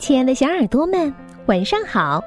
[0.00, 2.24] 亲爱的小耳朵们，晚上好！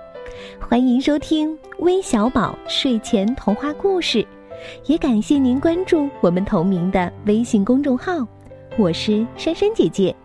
[0.59, 4.23] 欢迎收听微小宝睡前童话故事，
[4.85, 8.13] 也感谢您关注我们同名的微信公众号。
[8.77, 10.15] 我是珊珊姐姐。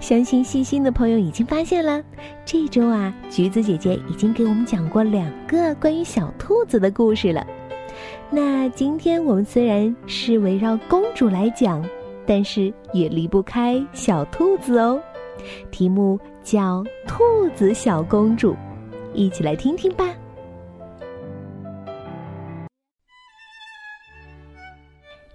[0.00, 2.04] 相信细心的朋友已经发现了，
[2.44, 7.46] 这周啊，橘子姐姐已经给我们讲过两个关于小兔子的故事了。
[8.28, 11.82] 那今天我们虽然是围绕公主来讲，
[12.26, 15.00] 但是也离不开小兔子哦。
[15.70, 17.22] 题目叫《兔
[17.54, 18.52] 子小公主》，
[19.14, 20.06] 一起来听听吧。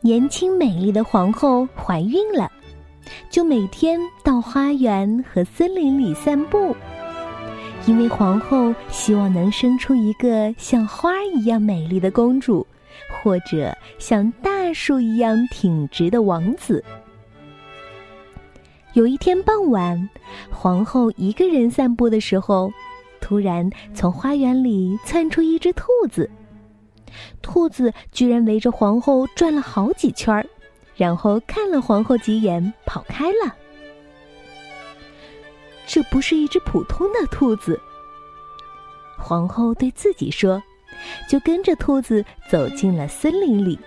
[0.02, 2.52] 年轻美丽的皇后怀孕了，
[3.30, 6.76] 就每天到花园和森林里散步，
[7.86, 12.68] 因为皇后希望能生出一个像花一样美丽的公主，
[13.10, 16.84] 或者像大树一样挺直的王子。
[18.94, 20.08] 有一天傍晚，
[20.52, 22.72] 皇后一个人散步的时候，
[23.20, 26.30] 突然从花园里窜出一只兔子。
[27.42, 30.46] 兔子居然围着皇后转了好几圈儿，
[30.96, 33.56] 然后看了皇后几眼，跑开了。
[35.88, 37.80] 这不是一只普通的兔子，
[39.18, 40.62] 皇后对自己说，
[41.28, 43.80] 就跟着兔子走进了森林里。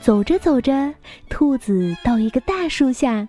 [0.00, 0.92] 走着走着，
[1.28, 3.28] 兔子到一个大树下。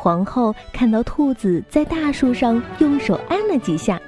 [0.00, 4.00] 皇后看到兔子在大树上用手按了几下，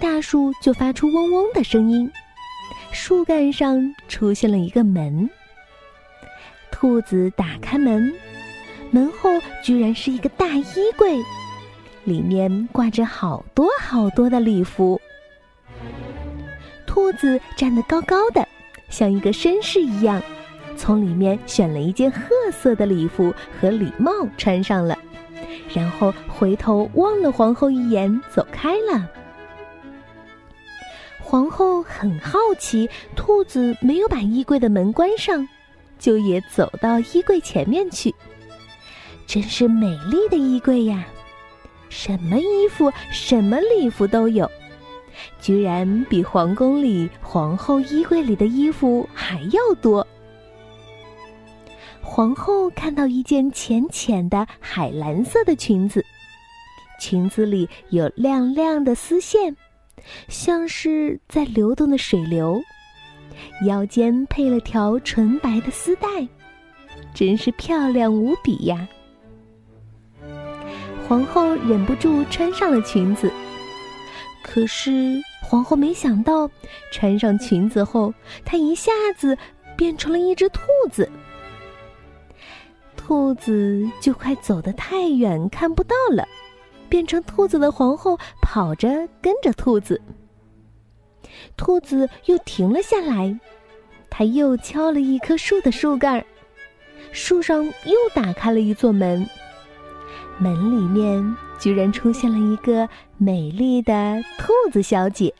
[0.00, 2.10] 大树就发出嗡嗡的声音，
[2.90, 5.30] 树干上出现了一个门。
[6.72, 8.12] 兔子打开门，
[8.90, 9.30] 门后
[9.62, 11.16] 居然是一个大衣柜，
[12.02, 15.00] 里面挂着好多好多的礼服。
[16.88, 18.44] 兔子站得高高的，
[18.88, 20.20] 像一个绅士一样，
[20.76, 24.98] 从里面选了一件褐色的礼服和礼帽穿上了。
[25.74, 29.08] 然后回头望了皇后一眼，走开了。
[31.18, 35.46] 皇后很好奇，兔子没有把衣柜的门关上，
[35.98, 38.14] 就也走到衣柜前面去。
[39.26, 41.06] 真是美丽的衣柜呀！
[41.88, 44.50] 什么衣服、什么礼服都有，
[45.40, 50.06] 居然比皇宫里皇后衣柜里的衣服还要多。
[52.12, 56.04] 皇后看到一件浅浅的海蓝色的裙子，
[56.98, 59.56] 裙子里有亮亮的丝线，
[60.26, 62.60] 像是在流动的水流，
[63.64, 66.26] 腰间配了条纯白的丝带，
[67.14, 68.88] 真是漂亮无比呀！
[71.06, 73.32] 皇后忍不住穿上了裙子，
[74.42, 76.50] 可是皇后没想到，
[76.90, 78.12] 穿上裙子后，
[78.44, 79.38] 她一下子
[79.76, 80.60] 变成了一只兔
[80.90, 81.08] 子。
[83.10, 86.28] 兔子就快走得太远，看不到了。
[86.88, 90.00] 变成兔子的皇后跑着跟着兔子。
[91.56, 93.36] 兔子又停了下来，
[94.08, 96.24] 它又敲了一棵树的树干，
[97.10, 99.28] 树上又打开了一座门。
[100.38, 102.88] 门里面居然出现了一个
[103.18, 105.34] 美丽的兔子小姐。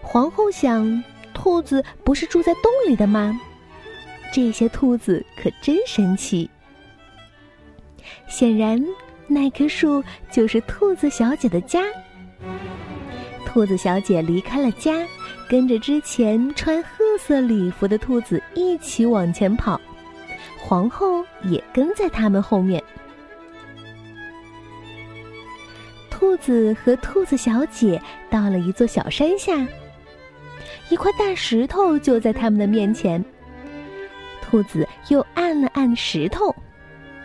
[0.00, 1.04] 皇后想，
[1.34, 3.38] 兔子不是住在洞里的吗？
[4.32, 6.48] 这些兔子可真神奇。
[8.26, 8.82] 显然，
[9.26, 11.82] 那棵树就是兔子小姐的家。
[13.44, 15.06] 兔子小姐离开了家，
[15.48, 19.80] 跟着之前穿褐色礼服的兔子一起往前跑，
[20.60, 22.82] 皇后也跟在他们后面。
[26.10, 29.66] 兔子和兔子小姐到了一座小山下，
[30.90, 33.24] 一块大石头就在他们的面前。
[34.48, 36.54] 兔子又按了按石头，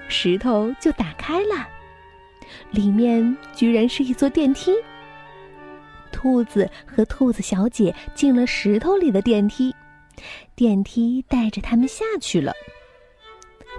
[0.09, 1.65] 石头就打开了，
[2.71, 4.73] 里面居然是一座电梯。
[6.11, 9.73] 兔子和兔子小姐进了石头里的电梯，
[10.53, 12.51] 电梯带着他们下去了。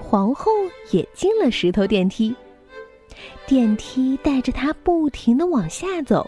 [0.00, 0.50] 皇后
[0.90, 2.34] 也进了石头电梯，
[3.46, 6.26] 电梯带着她不停的往下走，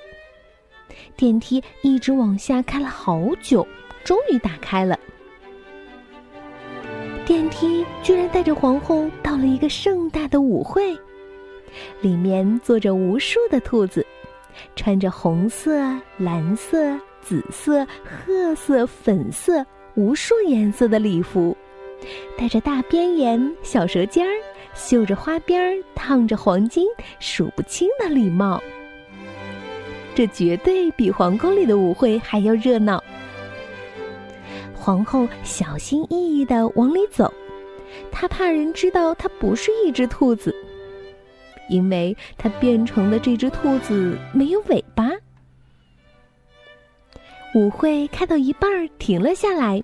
[1.17, 3.67] 电梯一直往下开了好久，
[4.05, 5.01] 终于打开了。
[7.27, 10.97] 电梯居然带着皇后到了一个盛大的舞会，
[12.01, 14.07] 里面坐着无数的兔子，
[14.77, 21.57] 穿着红色、蓝色、紫色、褐色、粉色无数颜色的礼服，
[22.39, 24.33] 戴着大边沿、小舌尖儿、
[24.73, 26.87] 绣着花边儿、烫着黄金、
[27.19, 28.63] 数不清的礼帽。
[30.15, 33.03] 这绝对比皇宫里的舞会还要热闹。
[34.77, 37.33] 皇后小心翼翼的往里走，
[38.13, 40.55] 她怕人知道她不是一只兔子。
[41.69, 45.11] 因为她变成的这只兔子没有尾巴。
[47.55, 49.83] 舞会开到一半儿停了下来，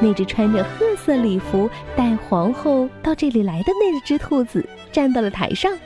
[0.00, 5.76] 那只穿着褐色礼服带皇后到这里来的那只兔子站到了台上。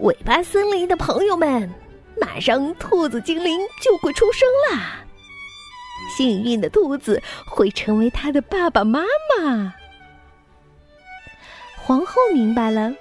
[0.00, 1.68] 尾巴森林的朋友们，
[2.20, 5.04] 马上兔子精灵就会出生啦！
[6.08, 9.02] 幸运的兔子会成为他的爸爸妈
[9.38, 9.74] 妈。
[11.76, 12.92] 皇后明白了，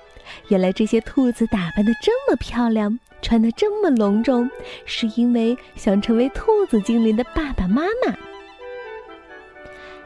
[0.49, 4.49] 原来这些兔子打扮的这么漂亮，穿的这么隆重，
[4.85, 8.15] 是因为想成为兔子精灵的爸爸妈妈。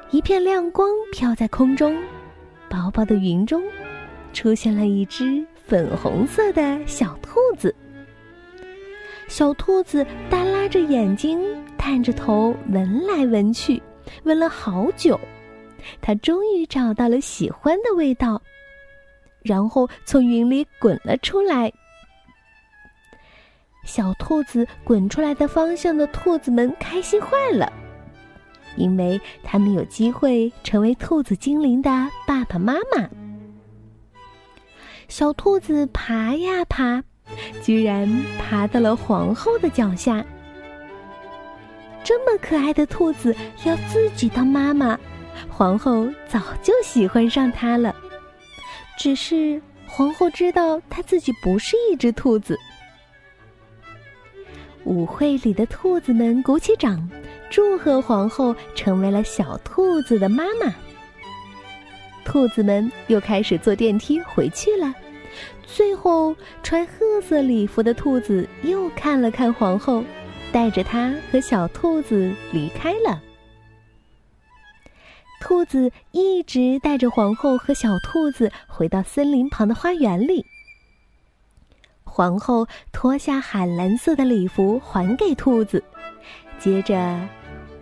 [0.10, 1.96] 一片亮光飘在空中，
[2.70, 3.64] 薄薄的云中，
[4.34, 7.74] 出现了一只粉红色的小兔子。
[9.28, 11.40] 小兔子耷拉着眼睛。
[11.82, 13.82] 探着头闻来闻去，
[14.24, 15.20] 闻了好久，
[16.00, 18.40] 他终于找到了喜欢的味道，
[19.42, 21.74] 然后从云里滚了出来。
[23.84, 27.74] 小兔子滚出来的方向的兔子们开心坏了，
[28.76, 31.90] 因为他们有机会成为兔子精灵的
[32.28, 33.10] 爸爸妈妈。
[35.08, 37.04] 小兔子爬呀爬，
[37.64, 38.08] 居然
[38.38, 40.24] 爬到了皇后的脚下。
[42.04, 45.00] 这么可爱的兔子要自己当妈妈，
[45.50, 47.96] 皇后早就喜欢上它了。
[48.98, 52.58] 只是皇后知道它自己不是一只兔子。
[54.84, 57.08] 舞会里的兔子们鼓起掌，
[57.50, 60.74] 祝贺皇后成为了小兔子的妈妈。
[62.26, 64.94] 兔子们又开始坐电梯回去了。
[65.66, 70.04] 最后，穿褐色礼服的兔子又看了看皇后。
[70.52, 73.22] 带着它和小兔子离开了。
[75.40, 80.46] 兔子一直带着皇后和小兔子回到森林旁的花园里。
[82.04, 85.84] 皇后脱下海蓝色的礼服还给兔子，
[86.60, 87.18] 接着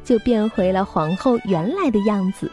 [0.04, 2.50] 就变回了皇后原来的样子。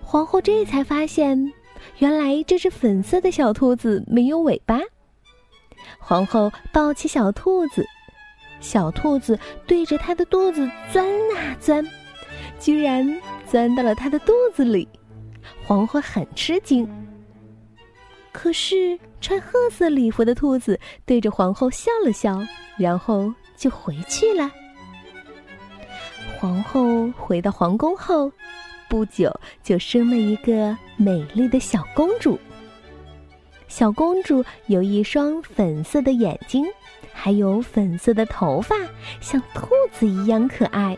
[0.00, 1.52] 皇后这才发现，
[1.98, 4.78] 原来这只粉色的小兔子没有尾巴。
[5.98, 7.84] 皇后抱起小兔子。
[8.62, 11.04] 小兔子对着它的肚子钻
[11.36, 11.86] 啊钻，
[12.58, 14.88] 居然钻到了它的肚子里。
[15.66, 16.88] 皇后很吃惊。
[18.32, 22.40] 可是穿褐色礼服的兔子对着皇后笑了笑，
[22.78, 24.50] 然后就回去了。
[26.38, 28.32] 皇后回到皇宫后，
[28.88, 29.30] 不久
[29.62, 32.38] 就生了一个美丽的小公主。
[33.68, 36.64] 小公主有一双粉色的眼睛。
[37.12, 38.74] 还有粉色的头发，
[39.20, 40.96] 像兔子一样可爱。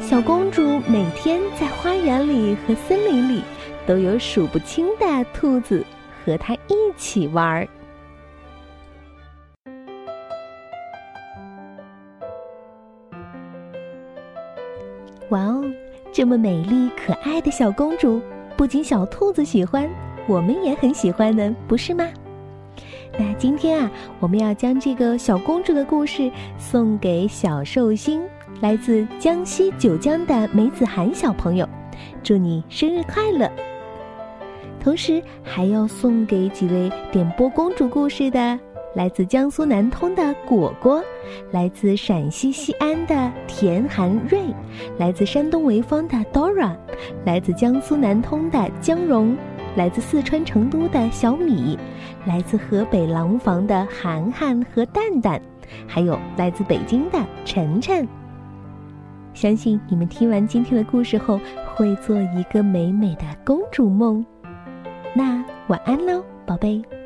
[0.00, 3.42] 小公主每天在花园里和森林里，
[3.86, 5.84] 都有数不清的兔子
[6.24, 7.68] 和她一起玩儿。
[15.28, 15.64] 哇哦，
[16.10, 18.20] 这么美丽可爱的小公主，
[18.56, 19.88] 不仅小兔子喜欢，
[20.26, 22.04] 我们也很喜欢呢，不是吗？
[23.18, 28.22] 那今天啊，我们要将这个小公主的故事送给小寿星，
[28.60, 31.68] 来自江西九江的梅子涵小朋友，
[32.22, 33.50] 祝你生日快乐！
[34.82, 38.58] 同时还要送给几位点播公主故事的，
[38.94, 41.04] 来自江苏南通的果果，
[41.50, 44.40] 来自陕西西安的田涵瑞，
[44.98, 46.74] 来自山东潍坊的 Dora，
[47.26, 49.36] 来自江苏南通的江蓉。
[49.76, 51.78] 来自四川成都的小米，
[52.26, 55.40] 来自河北廊坊的涵涵和蛋蛋，
[55.86, 58.06] 还有来自北京的晨晨。
[59.32, 61.40] 相信你们听完今天的故事后，
[61.74, 64.24] 会做一个美美的公主梦。
[65.14, 66.99] 那晚安喽，宝贝。